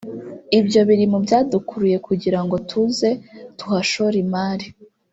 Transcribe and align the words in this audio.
ibyo 0.59 0.81
biri 0.87 1.05
mu 1.11 1.17
byadukuruye 1.25 1.97
kugira 2.07 2.39
ngo 2.45 2.55
tuze 2.69 3.09
tuhashore 3.57 4.15
imari 4.25 4.67